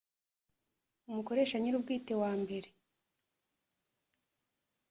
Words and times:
umukoresha 1.09 1.55
nyirubwite 1.59 2.13
wa 2.21 2.31
mbere 2.41 2.69